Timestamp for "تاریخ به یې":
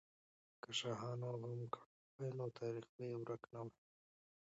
2.59-3.15